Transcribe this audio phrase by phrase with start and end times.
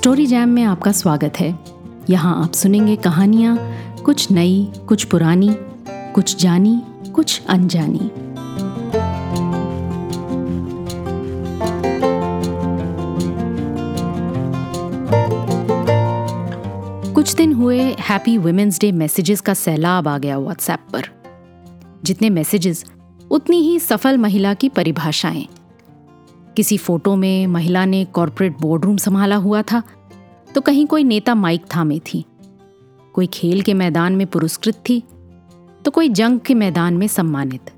[0.00, 1.58] Story jam में आपका स्वागत है।
[2.10, 3.56] यहाँ आप सुनेंगे कहानियाँ,
[4.02, 5.56] कुछ नई, कुछ पुरानी,
[5.88, 6.82] कुछ जानी,
[7.14, 8.10] कुछ अनजानी।
[17.12, 21.04] कुछ दिन हुए हैप्पी वुमेन्स डे मैसेजेस का सैलाब आ गया व्हाट्सएप पर।
[22.04, 22.84] जितने मैसेजेस
[23.30, 25.46] उतनी ही सफल महिला की परिभाषाएँ।
[26.60, 29.82] किसी फ़ोटो में महिला ने कॉरपोरेट बोर्डरूम संभाला हुआ था
[30.54, 32.24] तो कहीं कोई नेता माइक थामे थी।
[33.14, 34.98] कोई खेल के मैदान में पुरस्कृत थी
[35.84, 37.70] तो कोई जंग के मैदान में सम्मानित।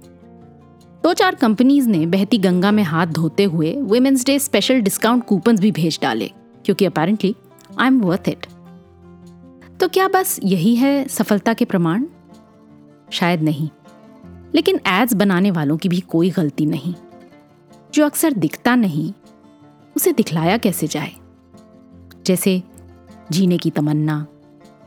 [1.05, 5.57] दो चार कंपनीज़ ने बहती गंगा में हाथ धोते हुए women's day special discount coupon
[5.57, 6.31] भी भेज डाले,
[6.65, 7.35] क्योंकि apparently
[7.79, 8.47] I am worth it
[9.81, 12.07] तो क्या बस यही है सफलता के प्रमाण?
[13.11, 13.69] शायद नहीं।
[14.55, 16.95] लेकिन एड्स बनाने वालों की भी कोई गलती नहीं।
[17.95, 19.13] जो अक्सर दिखता नहीं,
[19.97, 21.13] उसे दिखलाया कैसे जाए?
[22.27, 22.63] जैसे
[23.33, 24.27] जीने की तमन्ना,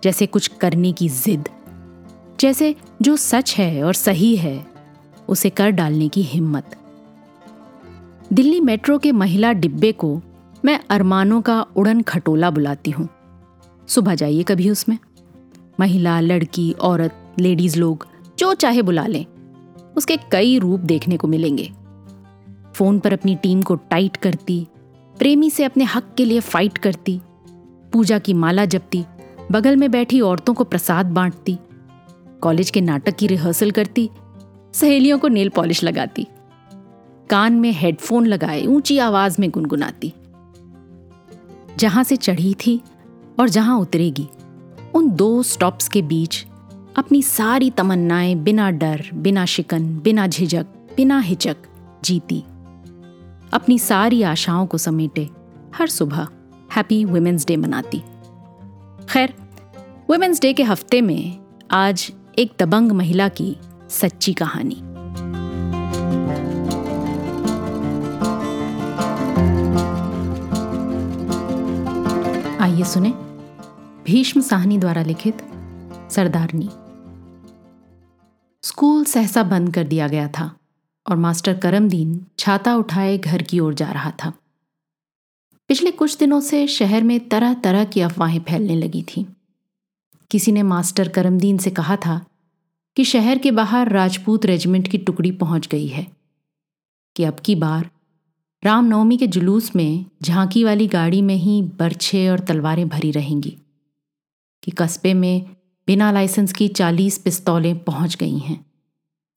[0.03, 1.50] जैसे कुछ करने की जिद,
[2.39, 4.67] जैसे जो सच है और सही है,
[5.30, 6.75] उसे कर डालने की हिम्मत।
[8.34, 10.22] दिल्ली मेट्रो के महिला डिब्बे को
[10.66, 13.09] मैं अरमानों का उड़न खटोला बुलाती हूँ।
[13.88, 14.97] सुबह जाइए कभी उसमें।
[15.80, 18.08] महिला, लड़की, औरत, लेडीज़ लोग,
[18.40, 19.25] जो चाहे बुला लें।
[19.97, 21.73] उसके कई रूप देखने को मिलेंगे।
[22.76, 24.68] फ़ोन पर अपनी टीम को टाइट करती,
[25.16, 27.20] प्रेमी से अपने हक के लिए फाइट करती,
[27.94, 29.04] पूजा की माला जपती,
[29.52, 31.58] बगल में बैठी औरतों को प्रसाद बांटती,
[32.42, 34.09] कॉलेज के नाटक की रिहर्सल करती,
[34.73, 36.28] सहेलियों को नेल पॉलिश लगाती,
[37.30, 40.14] कान में हेडफोन लगाए, ऊँची आवाज़ में गुनगुनाती।
[41.78, 42.81] जहाँ से चढ़ी थी
[43.40, 44.28] और जहाँ उतरेगी,
[44.94, 46.46] उन दो स्टॉप्स के बीच
[46.98, 50.66] अपनी सारी तमन्नाएँ बिना डर, बिना शिकन, बिना झिझक,
[50.98, 51.58] बिना हिचक
[52.03, 52.44] जीती।
[53.56, 55.30] अपनी सारी आशाओं को समेटे।
[55.75, 56.28] हर सुबह
[56.75, 58.00] हैप्पी वुमेन्स डे मनाती।
[59.09, 59.34] खैर
[60.09, 63.57] वुमेन्स डे के हफ़्ते में आज एक दबंग महिला की
[63.90, 64.75] सच्ची कहानी।
[72.59, 73.13] आइए सुने
[74.06, 75.41] भीष्म साहनी द्वारा लिखित
[76.12, 76.69] सरदारनी।
[78.63, 80.52] स्कूल सहसा बंद कर दिया गया था।
[81.07, 84.33] और मास्टर करमदीन छाता उठाए घर की ओर जा रहा था।
[85.69, 89.25] पिछले कुछ दिनों से शहर में तरह तरह की अफवाहें फैलने लगी थीं।
[90.31, 92.19] किसी ने मास्टर करमदीन से कहा था
[92.97, 96.07] कि शहर के बाहर राजपूत रेजिमेंट की टुकड़ी पहुँच गई है,
[97.16, 97.89] कि अब की बार
[98.63, 103.57] रामनवमी के जुलूस में झांकी वाली गाड़ी में ही बर्छे और तलवारें भरी रहेंगी,
[104.63, 105.45] कि कस्बे में
[105.87, 108.66] बिना लाइसेंस की चालीस पिस्तौलें पहुँच गई हैं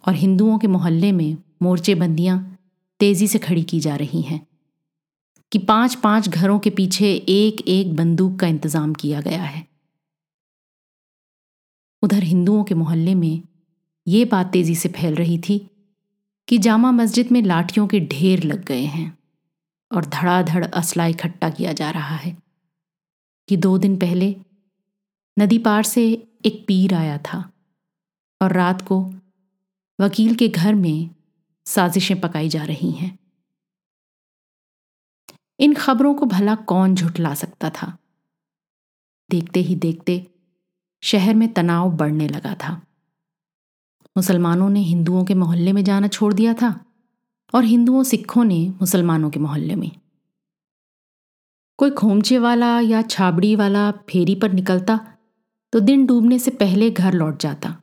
[0.04, 2.38] और हिंदुओं के मोहल्ले में मोर्चेबंदियाँ
[3.00, 4.46] तेज़ी से खड़ी की जा रही हैं,
[5.52, 9.66] कि पाँच पाँच घरों के पीछे एक एक बंदूक का इंतज़ाम किया गया है।
[12.02, 13.42] उधर हिंदुओं के मोहल्ले में
[14.06, 15.58] ये बात तेज़ी से फैल रही थी
[16.48, 19.18] कि जामा मस्जिद में लाठियों के ढेर लग गए हैं
[19.90, 22.36] और धड़ाधड़ असला इकट्ठा किया जा रहा है
[23.48, 24.34] कि दो दिन पहले
[25.36, 26.06] नदी पार से
[26.46, 27.38] एक पीर आया था
[28.40, 29.00] और रात को
[29.98, 31.10] वकील के घर में
[31.68, 33.18] साजिशें पकाई जा रही हैं।
[35.60, 37.96] इन खबरों को भला कौन झुटला सकता था?
[39.30, 40.26] देखते ही देखते
[41.02, 42.72] शहर में तनाव बढ़ने लगा था।
[44.16, 46.84] मुसलमानों ने हिंदुओं के मोहल्ले में जाना छोड़ दिया था
[47.54, 49.90] और हिंदुओं सिखों ने मुसलमानों के मोहल्ले में।
[51.78, 54.98] कोई खोमचे वाला या छाबड़ी वाला फेरी पर निकलता
[55.72, 57.82] तो दिन डूबने से पहले घर लौट जाता।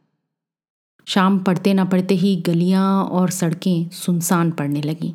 [1.08, 5.14] शाम पड़ते ना पड़ते ही गलियाँ और सड़कें सुनसान पड़ने लगीं।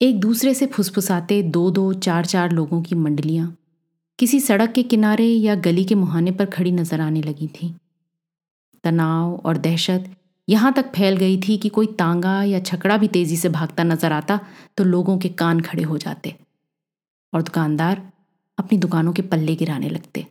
[0.00, 3.56] एक दूसरे से फुसफुसाते दो दो चार चार लोगों की मंडलियाँ
[4.18, 7.74] किसी सड़क के किनारे या गली के मुहाने पर खड़ी नज़र आने लगी थी।
[8.84, 10.10] तनाव और दहशत
[10.48, 14.12] यहाँ तक फैल गई थी कि कोई तांगा या छकड़ा भी तेज़ी से भागता नज़र
[14.12, 14.38] आता
[14.76, 16.34] तो लोगों के कान खड़े हो जाते
[17.32, 18.02] और दुकानदार
[18.58, 20.26] अपनी दुकानों के पल्ले गिराने लगते।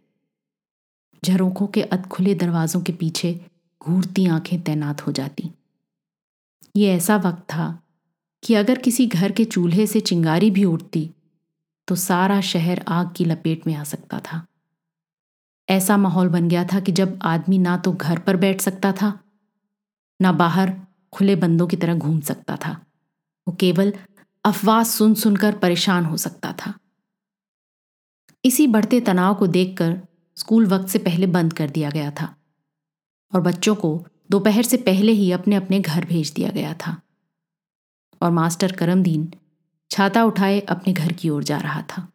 [1.23, 3.39] झरोखों के अधखुले दरवाजों के पीछे
[3.81, 5.51] घूरती आँखें तैनात हो जाती।
[6.75, 7.67] ये ऐसा वक्त था
[8.43, 11.09] कि अगर किसी घर के चूल्हे से चिंगारी भी उठती
[11.87, 14.45] तो सारा शहर आग की लपेट में आ सकता था।
[15.69, 19.19] ऐसा माहौल बन गया था कि जब आदमी ना तो घर पर बैठ सकता था,
[20.19, 20.73] ना बाहर
[21.13, 22.71] खुले बंदों की तरह घूम सकता था,
[23.47, 23.93] वो केवल
[24.45, 26.73] अफवाह सुन सुनकर परेशान हो सकता था।
[28.45, 30.01] इसी बढ़ते तनाव को देखकर
[30.37, 32.35] स्कूल वक्त से पहले बंद कर दिया गया था।
[33.33, 37.01] और बच्चों को दोपहर से पहले ही अपने अपने घर भेज दिया गया था।
[38.21, 39.33] और मास्टर करमदीन
[39.91, 42.07] छाता उठाए अपने घर की ओर जा रहा था।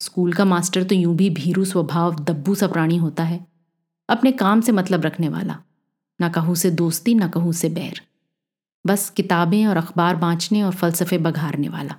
[0.00, 3.46] स्कूल का मास्टर तो यूँ भी भीरू स्वभाव, दब्बू सा प्राणी होता है।
[4.08, 5.58] अपने काम से मतलब रखने वाला।
[6.20, 8.00] ना कहूँ से दोस्ती, ना कहूँ से बैर।
[8.86, 11.94] बस किताबें और अखबार बाँचने और फलसफे बघारने वाला।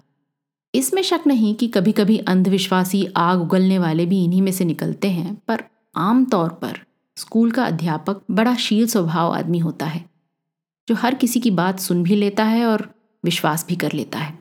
[0.75, 5.09] इसमें शक नहीं कि कभी कभी अंधविश्वासी आग उगलने वाले भी इन्हीं में से निकलते
[5.09, 5.63] हैं, पर
[5.95, 6.79] आम तौर पर
[7.17, 10.05] स्कूल का अध्यापक बड़ा शील स्वभाव आदमी होता है,
[10.87, 12.93] जो हर किसी की बात सुन भी लेता है और
[13.23, 14.39] विश्वास भी कर लेता है।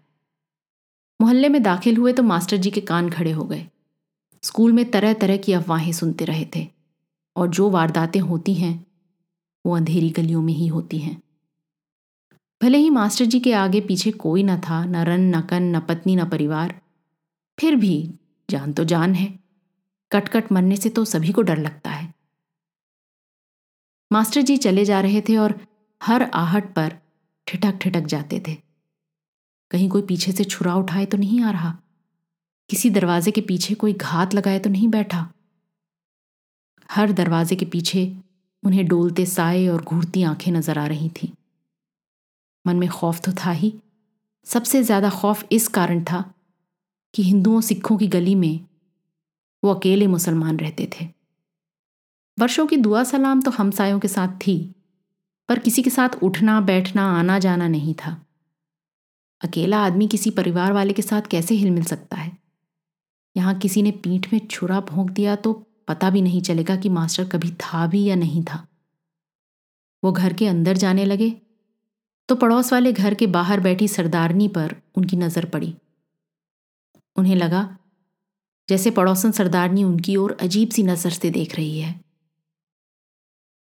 [1.20, 3.66] मोहल्ले में दाखिल हुए तो मास्टर जी के कान खड़े हो गए।
[4.42, 6.66] स्कूल में तरह तरह की अफवाहें सुनते रहे थे
[7.36, 8.86] और जो वारदातें होती हैं,
[9.64, 11.22] वो अंधेरी गलियों में ही होती हैं।
[12.62, 15.80] भले ही मास्टर जी के आगे पीछे कोई न था, न रन, न कन, न
[15.80, 16.80] पत्नी, न परिवार,
[17.58, 18.14] फिर भी
[18.50, 19.38] जान तो जान है।
[20.12, 21.91] कटकट कट मरने से तो सभी को डर लगता है।
[24.12, 25.54] मास्टर जी चले जा रहे थे और
[26.00, 26.96] हर आहट पर
[27.46, 28.54] ठिठक ठिठक जाते थे।
[29.70, 31.70] कहीं कोई पीछे से छुरा उठाए तो नहीं आ रहा।
[32.70, 35.28] किसी दरवाजे के पीछे कोई घात लगाए तो नहीं बैठा।
[36.88, 38.04] हर दरवाजे के पीछे
[38.62, 41.28] उन्हें डोलते साए और घूरती आँखें नज़र आ रही थीं।
[42.66, 43.74] मन में खौफ तो था ही।
[44.46, 46.22] सबसे ज़्यादा खौफ इस कारण था
[47.14, 48.60] कि हिंदुओं सिखों की गली में
[49.62, 51.08] वो अकेले मुसलमान रहते थे।
[52.38, 54.56] वर्षों की दुआ सलाम तो हमसायों के साथ थी,
[55.48, 58.16] पर किसी के साथ उठना, बैठना, आना जाना नहीं था।
[59.40, 62.30] अकेला आदमी किसी परिवार वाले के साथ कैसे हिल मिल सकता है?
[63.36, 65.52] यहाँ किसी ने पीठ में छुरा भोंक दिया तो
[65.88, 68.66] पता भी नहीं चलेगा कि मास्टर कभी था भी या नहीं था।
[70.02, 71.30] वो घर के अंदर जाने लगे
[72.28, 75.74] तो पड़ोस वाले घर के बाहर बैठी सरदारनी पर उनकी नज़र पड़ी।
[77.16, 77.68] उन्हें लगा
[78.68, 82.00] जैसे पड़ोसन सरदारनी उनकी ओर अजीब सी नज़र से देख रही है।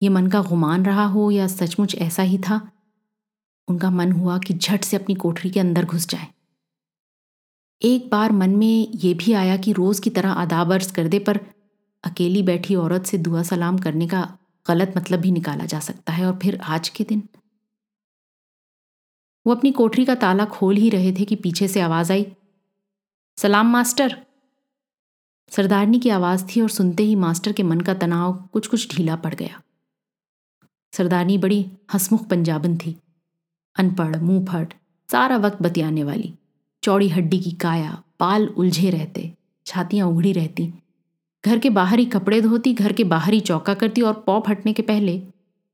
[0.02, 2.72] ये मन का गुमान रहा हो या सचमुच ऐसा ही था?
[3.68, 6.28] उनका मन हुआ कि झट से अपनी कोठरी के अंदर घुस जाए।
[7.82, 11.20] एक बार मन में यह भी आया कि रोज की तरह आदाब अर्ज़ कर दे,
[11.20, 11.40] पर
[12.04, 14.38] अकेली बैठी औरत से दुआ सलाम करने का
[14.68, 17.24] गलत मतलब भी निकाला जा सकता है, और फिर आज के दिन?
[19.48, 22.28] वो अपनी कोठरी का ताला खोल ही रहे थे कि पीछे से आवाज़ आई,
[23.38, 24.26] सलाम मास्टर!
[25.50, 29.16] सरदारनी की आवाज़ थी और सुनते ही मास्टर के मन का तनाव कुछ कुछ ढीला
[29.16, 29.62] पड़ गया।
[30.94, 32.96] सरदारनी बड़ी हसमुख पंजाबन थी।
[33.76, 34.74] अनपढ़ मुँह फट
[35.10, 36.34] सारा वक्त बतियाने वाली।
[36.84, 39.34] चौड़ी हड्डी की काया पाल उलझे रहते,
[39.66, 40.74] छातियाँ उघड़ी रहती।
[41.46, 44.74] घर के बाहर ही कपड़े धोती, घर के बाहर ही चौका करती और पौ फटने
[44.74, 45.24] के पहले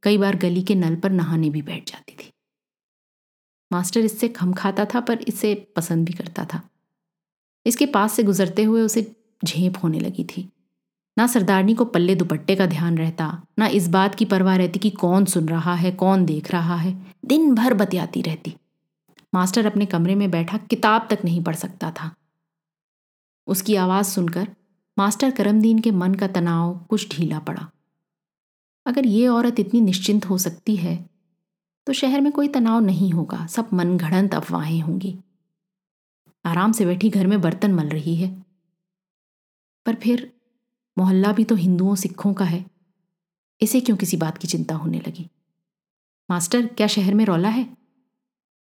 [0.04, 2.32] कई बार गली के नल पर नहाने भी बैठ जाती थी।
[3.72, 6.62] मास्टर इससे खम खाता था, पर इसे पसंद भी करता था।
[7.66, 9.16] इसके पास से गुजरते हुए उसे
[9.46, 10.50] झेप होने लगी थी।
[11.18, 14.90] ना सरदारनी को पल्ले दुपट्टे का ध्यान रहता, ना इस बात की परवाह रहती कि
[14.90, 18.56] कौन सुन रहा है, कौन देख रहा है। दिन भर बतियाती रहती।
[19.34, 22.12] मास्टर अपने कमरे में बैठा किताब तक नहीं पढ़ सकता था।
[23.48, 24.48] उसकी आवाज़ सुनकर
[24.98, 27.70] मास्टर करमदीन के मन का तनाव कुछ ढीला पड़ा।
[28.86, 31.10] अगर ये औरत इतनी निश्चिंत हो सकती है
[31.88, 35.18] तो शहर में कोई तनाव नहीं होगा, सब मन घड़ंत अफवाहें होंगी।
[36.46, 38.30] आराम से बैठी घर में बर्तन मल रही है।
[39.86, 40.32] पर फिर
[40.98, 42.66] मोहल्ला भी तो हिंदुओं, सिखों का है।
[43.62, 45.30] इसे क्यों किसी बात की चिंता होने लगी?
[46.30, 47.78] मास्टर, क्या शहर में रौला है?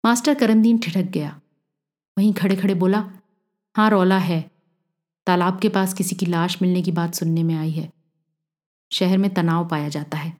[0.05, 1.41] मास्टर करमदीन ठिठक गया।
[2.17, 3.11] वहीं खड़े खड़े बोला
[3.75, 4.51] हाँ रौला है।
[5.25, 7.93] तालाब के पास किसी की लाश मिलने की बात सुनने में आई है।
[8.91, 10.37] शहर में तनाव पाया जाता है।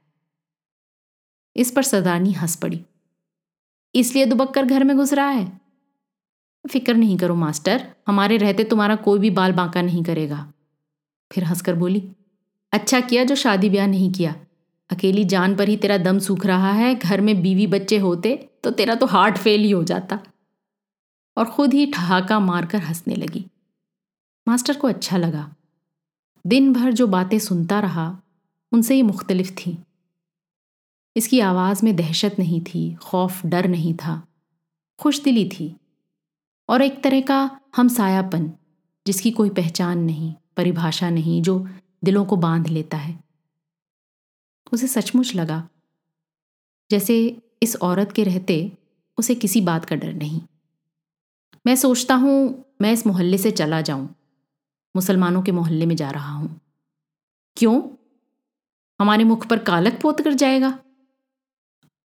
[1.55, 2.85] इस पर सरदारनी हंस पड़ी।
[3.95, 5.61] इसलिए दुबक्कर घर में घुस रहा है।
[6.71, 10.53] फ़िक्र नहीं करो मास्टर, हमारे रहते तुम्हारा कोई भी बाल बांका नहीं करेगा।
[11.33, 12.11] फिर हंसकर बोली
[12.71, 14.35] अच्छा किया जो शादी ब्याह नहीं किया।
[14.89, 18.71] अकेली जान पर ही तेरा दम सूख रहा है, घर में बीवी बच्चे होते तो
[18.71, 20.19] तेरा तो हार्ट फेल ही हो जाता।
[21.37, 23.45] और खुद ही ठहाका मारकर हंसने लगी।
[24.47, 25.55] मास्टर को अच्छा लगा।
[26.47, 28.21] दिन भर जो बातें सुनता रहा,
[28.71, 29.77] उनसे ही मुख्तलिफ़ थी।
[31.17, 34.27] इसकी आवाज़ में दहशत नहीं थी, खौफ, डर नहीं था।
[34.99, 35.77] खुश दिली थी।
[36.69, 38.51] और एक तरह का हमसायापन,
[39.07, 41.67] जिसकी कोई पहचान नहीं। परिभाषा नहीं, जो
[42.03, 43.19] दिलों को बाँध लेता है।
[44.73, 45.67] उसे सचमुच लगा,
[46.91, 48.77] जैसे इस औरत के रहते
[49.17, 50.41] उसे किसी बात का डर नहीं।
[51.65, 54.09] मैं सोचता हूँ, मैं इस मोहल्ले से चला जाऊँ,
[54.95, 56.59] मुसलमानों के मोहल्ले में जा रहा हूँ।
[57.57, 57.81] क्यों?
[58.99, 60.77] हमारे मुख पर कालक पोत कर जाएगा।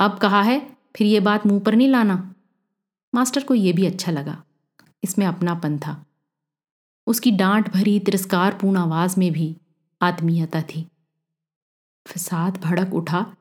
[0.00, 0.58] अब कहा है,
[0.96, 2.34] फिर ये बात मुँह पर नहीं लाना।
[3.14, 4.42] मास्टर को यह भी अच्छा लगा,
[5.04, 6.04] इसमें अपनापन था।
[7.06, 9.56] उसकी डांट भरी तिरस्कारपूर्ण आवाज़ में भी
[10.02, 10.88] आत्मीयता थी।
[12.06, 13.36] फसाद भड़क उठा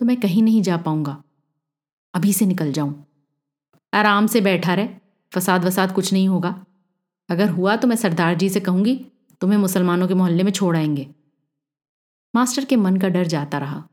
[0.00, 1.22] तो मैं कहीं नहीं जा पाऊँगा।
[2.14, 3.06] अभी से निकल जाऊँ।
[3.94, 4.88] आराम से बैठा रहे,
[5.34, 6.64] फसाद वसाद कुछ नहीं होगा।
[7.28, 9.06] अगर हुआ तो मैं सरदार जी से कहूँगी,
[9.40, 11.14] तुम्हें मुसलमानों के मोहल्ले में छोड़ आएँगे।
[12.34, 13.88] मास्टर के मन का डर जाता रहा।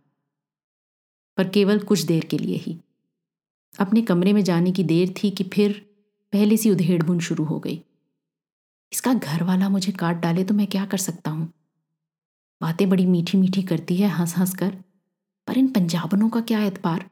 [1.38, 2.80] पर केवल कुछ देर के लिए ही।
[3.80, 5.90] अपने कमरे में जाने की देर थी कि फिर
[6.32, 7.84] पहले सी उधेड़ बुन शुरू हो गई।
[8.92, 11.52] इसका घर वाला मुझे काट डाले तो मैं क्या कर सकता हूँ?
[12.62, 14.72] बातें बड़ी मीठी मीठी करती है हंस हंस कर
[15.48, 17.10] पर इन पंजाबनों का क्या एतबार?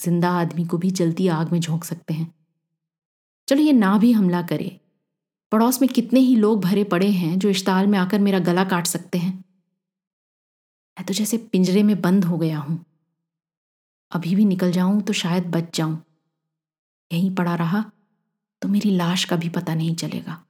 [0.00, 2.32] ज़िंदा आदमी को भी जलती आग में झोंक सकते हैं।
[3.48, 4.78] चलो ये ना भी हमला करे।
[5.52, 8.86] पड़ोस में कितने ही लोग भरे पड़े हैं जो इश्ताल में आकर मेरा गला काट
[8.86, 9.32] सकते हैं।
[10.96, 12.84] मैं तो जैसे पिंजरे में बंद हो गया हूँ।
[14.12, 16.02] अभी भी निकल जाऊँ तो शायद बच जाऊँ।
[17.10, 17.84] यहीं पड़ा रहा
[18.62, 20.42] तो मेरी लाश का भी पता नहीं चलेगा।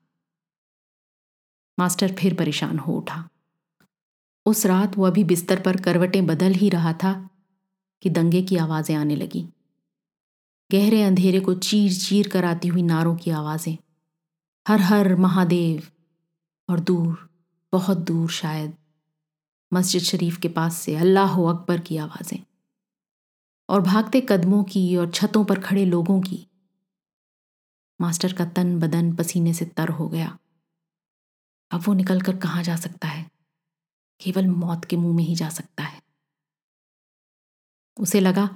[1.82, 3.28] मास्टर फिर परेशान हो उठा।
[4.46, 7.30] उस रात वो अभी बिस्तर पर करवटें बदल ही रहा था
[8.02, 9.48] कि दंगे की आवाज़ें आने लगी।
[10.72, 13.76] गहरे अंधेरे को चीर चीर कर आती हुई नारों की आवाज़ें।
[14.68, 15.82] हर हर महादेव,
[16.68, 17.30] और दूर,
[17.72, 18.74] बहुत दूर शायद,
[19.72, 22.38] मस्जिद शरीफ के पास से अल्लाह अकबर की आवाज़ें।
[23.68, 26.46] और भागते कदमों की और छतों पर खड़े लोगों की।
[28.00, 30.38] मास्टर का तन बदन पसीने से तर हो गया।
[31.72, 33.26] अब वो निकल कर कहाँ जा सकता है?
[34.20, 36.00] केवल मौत के मुँह में ही जा सकता है।
[37.96, 38.48] उसे लगा,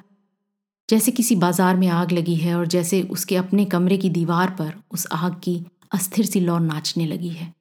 [0.89, 4.75] जैसे किसी बाज़ार में आग लगी है और जैसे उसके अपने कमरे की दीवार पर
[4.91, 7.53] उस आग की अस्थिर सी लौ नाचने लगी है।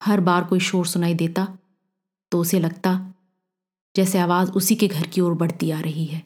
[0.00, 1.46] हर बार कोई शोर सुनाई देता
[2.32, 3.14] तो उसे लगता,
[3.94, 6.22] जैसे आवाज़ उसी के घर की ओर बढ़ती आ रही है।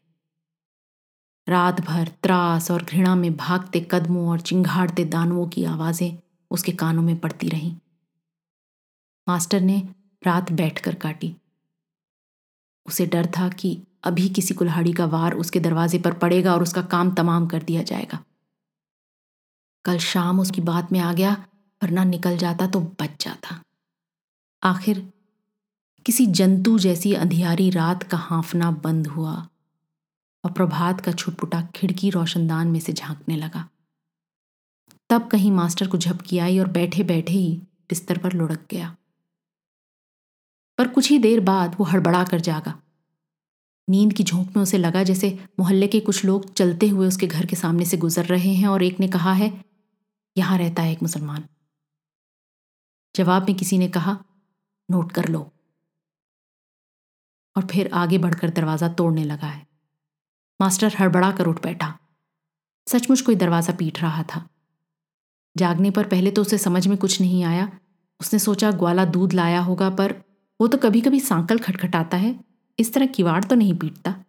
[1.47, 6.19] रात भर त्रास और घृणा में भागते कदमों और चिंगाड़ते दानवों की आवाज़ें
[6.51, 7.75] उसके कानों में पड़ती रहीं।
[9.29, 9.89] मास्टर ने
[10.27, 11.37] रात बैठकर काटी।
[12.87, 16.83] उसे डर था कि अभी किसी कुल्हाड़ी का वार उसके दरवाजे पर पड़ेगा और उसका
[16.83, 18.19] काम तमाम कर दिया जाएगा।
[19.85, 21.47] कल शाम उसकी बात में आ गया,
[21.83, 23.61] वरना निकल जाता तो बच जाता।
[24.63, 25.13] आखिर
[26.07, 29.49] किसी जंतु जैसी अंधियारी रात का हाफना बंद हुआ
[30.45, 33.69] और प्रभात का छुटपुटा खिड़की रोशनदान में से झांकने लगा।
[35.11, 38.97] तब कहीं मास्टर को झपकी आई और बैठे बैठे ही बिस्तर पर लुढ़क गया।
[40.79, 42.75] पर कुछ ही देर बाद वो हड़बड़ा कर जागा।
[43.89, 47.47] नींद की झोंक में उसे लगा जैसे मोहल्ले के कुछ लोग चलते हुए उसके घर
[47.47, 49.65] के सामने से गुजर रहे हैं और एक ने कहा है,
[50.37, 51.45] यहाँ रहता है एक मुसलमान।
[53.15, 54.19] जवाब में किसी ने कहा,
[54.91, 55.41] नोट कर लो।
[57.57, 59.67] और फिर आगे बढ़कर दरवाज़ा तोड़ने लगा है।
[60.61, 61.99] मास्टर हड़बड़ा कर उठ बैठा।
[62.87, 64.49] सचमुच कोई दरवाज़ा पीट रहा था।
[65.57, 67.79] जागने पर पहले तो उसे समझ में कुछ नहीं आया।
[68.21, 70.26] उसने सोचा, ग्वाला दूध लाया होगा, पर
[70.61, 72.45] वो तो कभी कभी सांकल खटखटाता है।
[72.79, 74.25] इस तरह किवाड़ तो नहीं पीटता।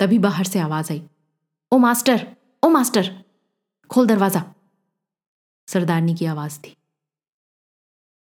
[0.00, 1.02] तभी बाहर से आवाज़ आई।
[1.72, 3.24] ओ मास्टर ओ मास्टर,
[3.90, 4.54] खोल दरवाज़ा।
[5.68, 6.76] सरदारनी की आवाज़ थी।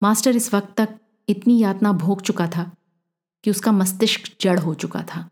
[0.02, 2.72] मास्टर इस वक्त तक इतनी यातना भोग चुका था
[3.44, 5.30] कि उसका मस्तिष्क जड़ हो चुका था।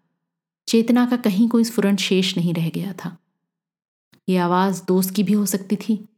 [0.69, 3.17] चेतना का कहीं कोई स्फुरन शेष नहीं रह गया था।
[4.29, 6.09] यह आवाज़ दोस्त की भी हो सकती थी,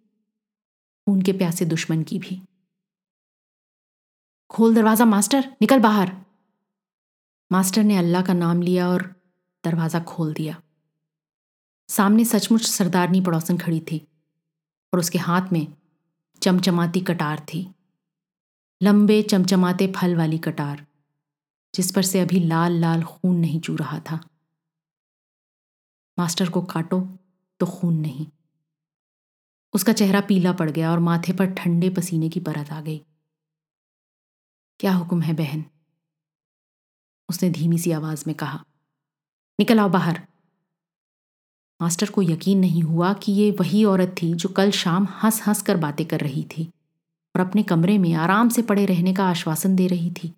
[1.07, 2.41] उनके प्यासे दुश्मन की भी।
[4.51, 6.11] खोल दरवाज़ा, मास्टर, निकल बाहर।
[7.51, 9.03] मास्टर ने अल्लाह का नाम लिया और
[9.65, 10.57] दरवाज़ा खोल दिया।
[11.89, 13.99] सामने सचमुच सरदारनी पड़ोसन खड़ी थी
[14.93, 15.67] और उसके हाथ में
[16.43, 17.61] चमचमाती कटार थी।
[18.81, 20.85] लंबे चमचमाते फल वाली कटार,
[21.75, 24.21] जिस पर से अभी लाल लाल खून नहीं चू रहा था।
[26.19, 27.01] मास्टर को काटो
[27.61, 28.27] तो खून नहीं।
[29.75, 33.01] उसका चेहरा पीला पड़ गया और माथे पर ठंडे पसीने की परत आ गई।
[34.81, 35.65] क्या हुक्म है बहन?
[37.29, 38.63] उसने धीमी सी आवाज़ में कहा,
[39.59, 40.21] निकल आओ बाहर।
[41.81, 45.63] मास्टर को यकीन नहीं हुआ कि ये वही औरत थी जो कल शाम हंस हंस
[45.63, 46.65] कर बातें कर रही थी
[47.35, 50.33] और अपने कमरे में आराम से पड़े रहने का आश्वासन दे रही थी।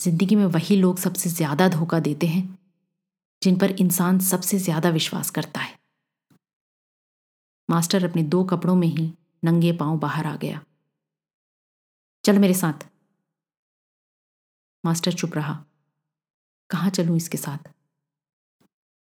[0.00, 2.58] ज़िंदगी में वही लोग सबसे ज़्यादा धोखा देते हैं,
[3.42, 5.74] जिन पर इंसान सबसे ज़्यादा विश्वास करता है।
[7.68, 10.60] मास्टर अपने दो कपड़ों में ही नंगे पाँव बाहर आ गया।
[12.26, 12.88] चल मेरे साथ।
[14.84, 15.64] मास्टर चुप रहा।
[16.70, 17.58] कहाँ चलूँ इसके साथ?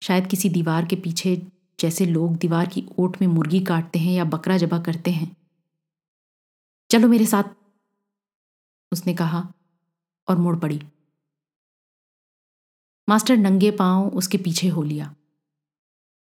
[0.03, 1.47] शायद किसी दीवार के पीछे
[1.79, 5.37] जैसे लोग दीवार की ओट में मुर्गी काटते हैं या बकरा जबा करते हैं।
[6.91, 7.43] चलो मेरे साथ,
[8.91, 9.53] उसने कहा
[10.27, 10.81] और मुड़ पड़ी।
[13.09, 15.15] मास्टर नंगे पाँव उसके पीछे हो लिया।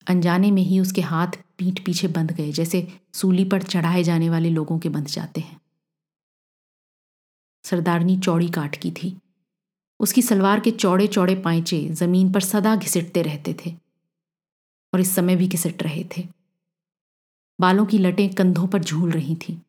[0.09, 4.51] अनजाने में ही उसके हाथ पीठ पीछे बंध गए, जैसे सूली पर चढ़ाए जाने वाले
[4.51, 5.60] लोगों के बंध जाते हैं।
[7.65, 9.19] सरदारनी चौड़ी काट की थी।
[10.01, 13.71] उसकी सलवार के चौड़े चौड़े पाइचे ज़मीन पर सदा घिसटते रहते थे
[14.95, 16.29] और इस समय भी घिसट रहे थे।
[17.61, 19.61] बालों की लटें कंधों पर झूल रही थीं।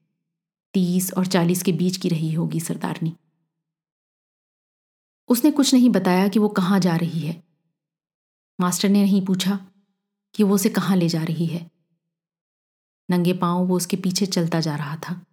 [0.73, 3.13] तीस और चालीस के बीच की रही होगी सरदारनी।
[5.29, 7.43] उसने कुछ नहीं बताया कि वो कहाँ जा रही है।
[8.59, 9.67] मास्टर ने नहीं पूछा
[10.35, 11.71] कि वो उसे कहाँ ले जा रही है।
[13.09, 15.25] नंगे पाँव वो उसके पीछे चलता जा रहा था।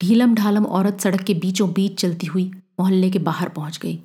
[0.00, 2.50] ढीलम ढालम औरत सड़क के बीचों बीच चलती हुई
[2.80, 3.96] मोहल्ले के बाहर पहुँच गई।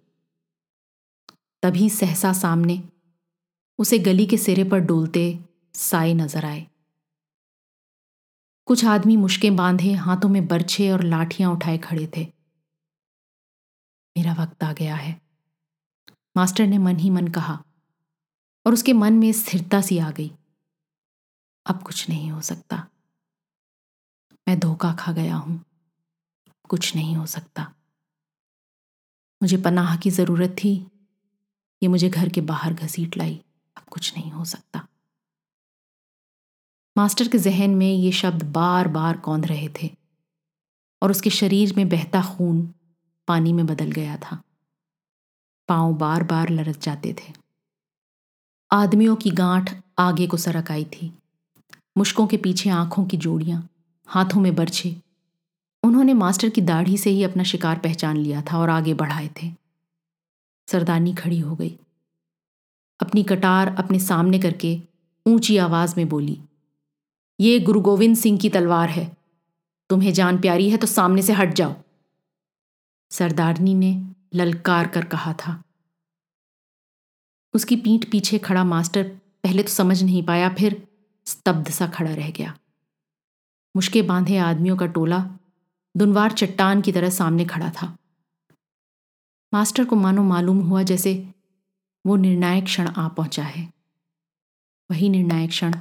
[1.63, 2.81] तभी सहसा सामने
[3.79, 5.39] उसे गली के सिरे पर डोलते
[5.73, 6.67] साए नज़र आए।
[8.65, 12.23] कुछ आदमी मुश्कें बांधे, हाथों में बर्छे और लाठियाँ उठाए खड़े थे।
[14.17, 15.21] मेरा वक्त आ गया है।
[16.37, 17.63] मास्टर ने मन ही मन कहा
[18.65, 20.31] और उसके मन में स्थिरता सी आ गई।
[21.65, 22.87] अब कुछ नहीं हो सकता।
[24.47, 25.63] मैं धोखा खा गया हूँ।
[26.71, 27.73] कुछ नहीं हो सकता।
[29.43, 30.87] मुझे पनाह की ज़रूरत थी।
[31.83, 33.41] ये मुझे घर के बाहर घसीट लाई।
[33.77, 34.87] अब कुछ नहीं हो सकता।
[36.97, 39.97] मास्टर के जहन में ये शब्द बार बार कौंध रहे थे
[41.01, 42.73] और उसके शरीर में बहता खून
[43.27, 44.41] पानी में बदल गया था।
[45.67, 47.33] पाँव बार बार लरक जाते थे।
[48.71, 51.13] आदमियों की गांठ आगे को सरक आई थी।
[51.97, 53.69] मुश्कों के पीछे आँखों की जोड़ियाँ
[54.07, 55.01] हाथों में बर्छे
[55.83, 59.51] उन्होंने मास्टर की दाढ़ी से ही अपना शिकार पहचान लिया था और आगे बढ़ाए थे।
[60.67, 61.77] सरदारनी खड़ी हो गई।
[62.99, 64.79] अपनी कटार अपने सामने करके
[65.25, 66.37] ऊँची आवाज़ में बोली,
[67.39, 69.05] ये गुरु गोविंद सिंह की तलवार है।
[69.89, 71.75] तुम्हें जान प्यारी है तो सामने से हट जाओ।
[73.11, 73.91] सरदारनी ने
[74.35, 75.61] ललकार कर कहा था।
[77.53, 79.09] उसकी पीठ पीछे खड़ा मास्टर
[79.43, 80.87] पहले तो समझ नहीं पाया, फिर
[81.27, 82.57] स्तब्ध सा खड़ा रह गया।
[83.75, 85.19] मुश्के बांधे आदमियों का टोला
[85.95, 87.97] दुनवार चट्टान की तरह सामने खड़ा था।
[89.53, 91.13] मास्टर को मानो मालूम हुआ जैसे
[92.05, 93.73] वो निर्णायक क्षण आ पहुँचा है।
[94.89, 95.75] वही निर्णायक क्षण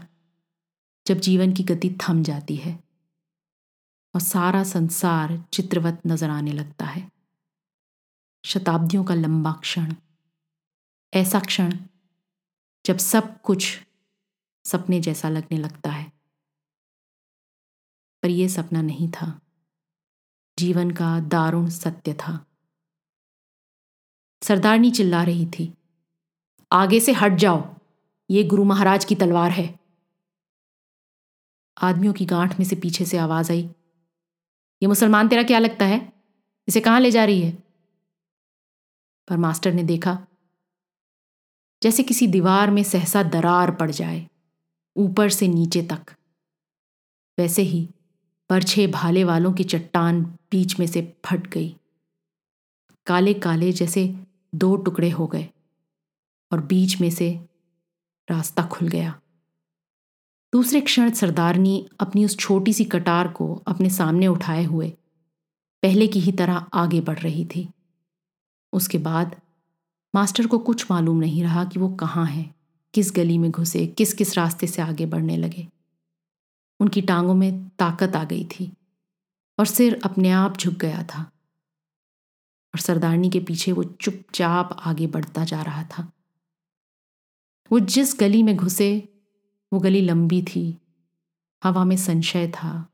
[1.07, 2.73] जब जीवन की गति थम जाती है
[4.15, 7.11] और सारा संसार चित्रवत नज़र आने लगता है।
[8.45, 9.95] शताब्दियों का लंबा क्षण,
[11.13, 11.79] ऐसा क्षण
[12.85, 13.79] जब सब कुछ
[14.65, 16.13] सपने जैसा लगने लगता है।
[18.23, 19.41] पर यह सपना नहीं था।
[20.61, 22.39] जीवन का दारुण सत्य था।
[24.43, 25.73] सरदारनी चिल्ला रही थी,
[26.73, 27.63] आगे से हट जाओ,
[28.31, 29.69] ये गुरु महाराज की तलवार है।
[31.77, 33.63] आदमियों की गांठ में से पीछे से आवाज़ आई,
[34.83, 36.01] ये मुसलमान तेरा क्या लगता है?
[36.69, 37.53] इसे कहाँ ले जा रही है?
[39.29, 40.19] पर मास्टर ने देखा,
[41.83, 44.27] जैसे किसी दीवार में सहसा दरार पड़ जाए,
[44.97, 46.15] ऊपर से नीचे तक,
[47.39, 47.89] वैसे ही
[48.51, 51.77] परछे भाले वालों की चट्टान बीच में से फट गई।
[53.07, 54.19] काले काले जैसे
[54.55, 55.49] दो टुकड़े हो गए
[56.53, 57.31] और बीच में से
[58.31, 59.21] रास्ता खुल गया।
[60.53, 64.89] दूसरे क्षण सरदारनी अपनी उस छोटी सी कटार को अपने सामने उठाए हुए
[65.83, 67.69] पहले की ही तरह आगे बढ़ रही थी।
[68.73, 69.41] उसके बाद
[70.15, 72.55] मास्टर को कुछ मालूम नहीं रहा कि वो कहाँ है,
[72.95, 75.69] किस गली में घुसे किस किस रास्ते से आगे बढ़ने लगे।
[76.81, 78.73] उनकी टांगों में ताकत आ गई थी।
[79.61, 81.23] और सिर अपने आप झुक गया था।
[82.75, 86.13] और सरदारनी के पीछे वो चुपचाप आगे बढ़ता जा रहा था।
[87.73, 89.21] वो जिस गली में घुसे,
[89.73, 90.79] वो गली लंबी थी,
[91.65, 92.89] हवा में संशय था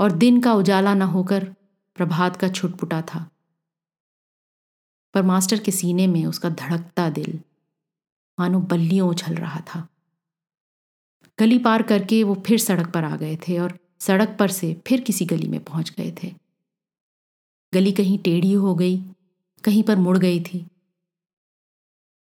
[0.00, 1.44] और दिन का उजाला न होकर
[1.94, 3.30] प्रभात का छुटपुटा था।
[5.14, 7.40] पर मास्टर के सीने में उसका धड़कता दिल,
[8.40, 9.88] मानो बल्लियों उछल रहा था।
[11.38, 15.00] गली पार करके वो फिर सड़क पर आ गए थे और सड़क पर से फिर
[15.00, 16.34] किसी गली में पहुँच गए थे।
[17.72, 18.96] गली कहीं टेढ़ी हो गई,
[19.64, 20.66] कहीं पर मुड़ गई थी।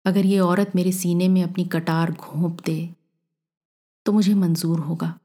[0.05, 2.95] अगर ये औरत मेरे सीने में अपनी कटार घोंप दे
[4.07, 5.19] तो मुझे मंजूर होगा।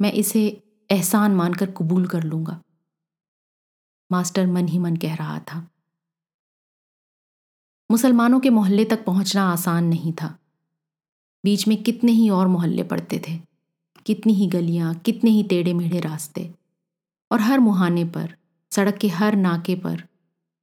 [0.00, 2.60] मैं इसे एहसान मानकर कबूल कर लूँगा।
[4.12, 5.58] मास्टर मन ही मन कह रहा था।
[7.90, 10.38] मुसलमानों के मोहल्ले तक पहुँचना आसान नहीं था।
[11.44, 13.55] बीच में कितने ही और मोहल्ले पड़ते थे।
[14.06, 16.50] कितनी ही गलियाँ, कितने ही टेढ़े मेढ़े रास्ते।
[17.30, 18.34] और हर मुहाने पर,
[18.72, 20.02] सड़क के हर नाके पर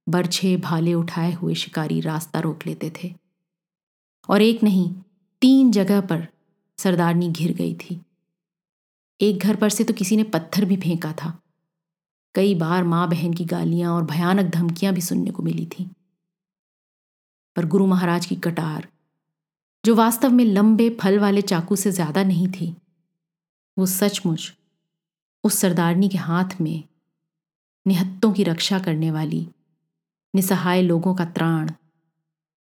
[0.06, 3.14] बरछे भाले उठाए हुए शिकारी रास्ता रोक लेते थे।
[4.28, 4.94] और एक नहीं,
[5.42, 6.26] तीन जगह पर
[6.78, 8.00] सरदारनी घिर गई थी।
[9.20, 11.38] एक घर पर से तो किसी ने पत्थर भी फेंका था।
[12.34, 15.88] कई बार माँ बहन की गालियाँ और भयानक धमकियाँ भी सुनने को मिली थी।
[17.56, 18.88] पर गुरु महाराज की कटार,
[19.84, 22.74] जो वास्तव में लंबे फल वाले चाकू से ज़्यादा नहीं थी
[23.78, 24.52] वो सचमुच
[25.44, 26.84] उस सरदारनी के हाथ में
[27.86, 29.48] निहत्तों की रक्षा करने वाली
[30.34, 31.70] निसहाय लोगों का त्राण,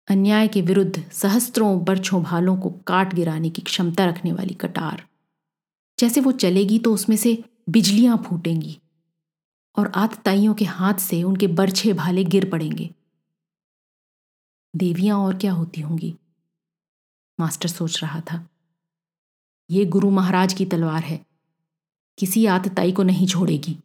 [0.09, 5.07] अन्याय के विरुद्ध सहस्त्रों बरछों भालों को काट गिराने की क्षमता रखने वाली कटार।
[5.99, 8.79] जैसे वो चलेगी तो उसमें से बिजलियाँ फूटेंगी
[9.79, 12.91] और आतताइयों के हाथ से उनके बरछे भाले गिर पड़ेंगे।
[14.77, 16.15] देवियाँ और क्या होती होंगी?
[17.41, 18.49] मास्टर सोच रहा था।
[19.71, 21.27] ये गुरु महाराज की तलवार है।
[22.19, 23.79] किसी आतताई को नहीं छोड़ेगी।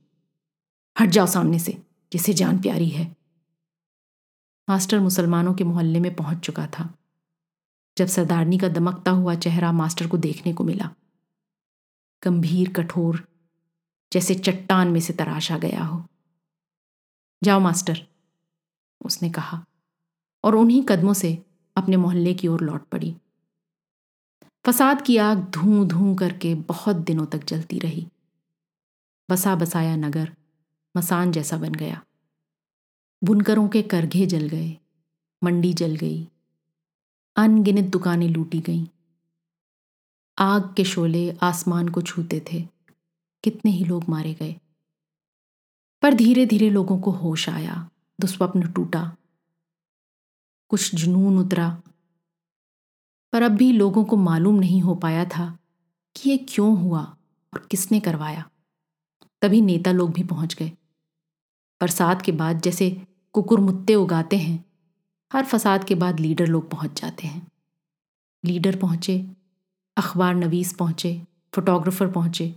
[0.99, 3.15] हट जाओ सामने से, जिसे जान प्यारी है।
[4.69, 6.97] मास्टर मुसलमानों के मोहल्ले में पहुँच चुका था।
[7.97, 10.91] जब सरदारनी का दमकता हुआ चेहरा मास्टर को देखने को मिला,
[12.23, 13.27] गंभीर, कठोर,
[14.13, 16.05] जैसे चट्टान में से तराशा गया हो।
[17.43, 18.07] जाओ मास्टर,
[19.01, 19.65] उसने कहा,
[20.43, 23.17] और उन्हीं कदमों से अपने मोहल्ले की ओर लौट पड़ी।
[24.65, 28.07] फसाद की आग धूं धूं करके बहुत दिनों तक जलती रही।
[29.29, 30.35] बसा बसाया नगर
[30.97, 32.05] मसान जैसा बन गया।
[33.23, 34.77] बुनकरों के करघे जल गए,
[35.43, 36.27] मंडी जल गई,
[37.35, 38.85] अनगिनत दुकानें लूटी गईं।
[40.37, 42.67] आग के शोले आसमान को छूते थे,
[43.43, 44.55] कितने ही लोग मारे गए।
[46.01, 47.89] पर धीरे धीरे लोगों को होश आया,
[48.21, 49.15] दुस्वप्न टूटा।
[50.69, 51.81] कुछ जुनून उतरा
[53.33, 55.57] पर अब भी लोगों को मालूम नहीं हो पाया था
[56.15, 57.01] कि ये क्यों हुआ
[57.53, 58.49] और किसने करवाया।
[59.41, 60.71] तभी नेता लोग भी पहुँच गए।
[61.81, 64.65] बरसात के बाद जैसे कुकुर मुत्ते उगाते हैं,
[65.33, 67.47] हर फसाद के बाद लीडर लोग पहुँच जाते हैं।
[68.45, 69.29] लीडर पहुँचे,
[69.97, 71.21] अखबार नवीस पहुँचे,
[71.55, 72.55] फोटोग्राफर पहुँचे।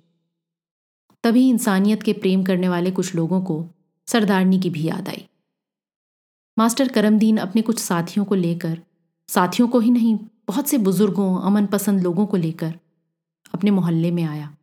[1.24, 3.66] तभी इंसानियत के प्रेम करने वाले कुछ लोगों को
[4.06, 5.28] सरदारनी की भी याद आई।
[6.58, 8.82] मास्टर करमदीन अपने कुछ साथियों को लेकर,
[9.28, 12.74] साथियों को ही नहीं बहुत से बुज़ुर्गों अमन पसंद लोगों को लेकर
[13.54, 14.54] अपने मोहल्ले में आया।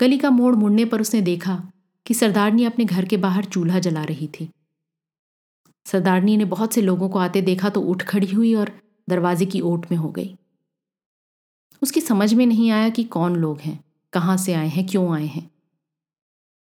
[0.00, 1.62] गली का मोड़ मुड़ने पर उसने देखा
[2.06, 4.48] कि सरदारनी अपने घर के बाहर चूल्हा जला रही थी।
[5.86, 8.72] सरदारनी ने बहुत से लोगों को आते देखा तो उठ खड़ी हुई और
[9.08, 10.34] दरवाजे की ओट में हो गई।
[11.82, 13.78] उसकी समझ में नहीं आया कि कौन लोग हैं,
[14.12, 15.50] कहाँ से आए हैं, क्यों आए हैं।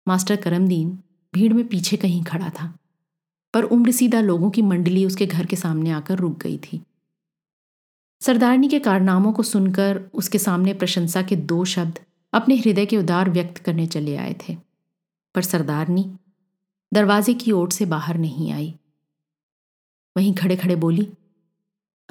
[0.07, 0.97] मास्टर करमदीन
[1.33, 2.73] भीड़ में पीछे कहीं खड़ा था,
[3.53, 6.81] पर उम्र सीधा लोगों की मंडली उसके घर के सामने आकर रुक गई थी।
[8.21, 11.99] सरदारनी के कारनामों को सुनकर उसके सामने प्रशंसा के दो शब्द
[12.33, 14.57] अपने हृदय के उदार व्यक्त करने चले आए थे।
[15.35, 16.15] पर सरदारनी
[16.93, 18.75] दरवाजे की ओर से बाहर नहीं आई।
[20.17, 21.11] वहीं खड़े खड़े बोली,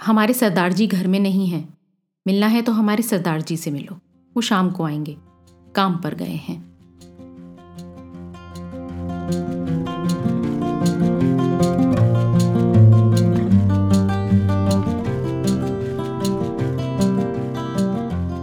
[0.00, 1.78] हमारे सरदार जी घर में नहीं हैं।
[2.26, 3.94] मिलना है तो हमारे सरदार जी से मिलो।
[4.36, 5.16] वो शाम को आएँगे।
[5.74, 6.70] काम पर गए हैं।